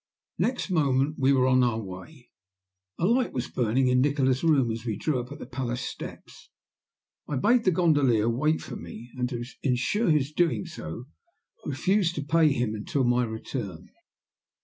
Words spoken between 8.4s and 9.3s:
for me, and